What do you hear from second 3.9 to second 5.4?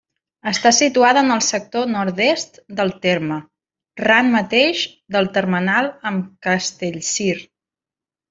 ran mateix del